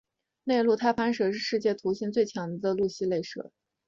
[0.45, 3.51] 内陆太攀蛇是世界毒性最强的陆栖蛇类。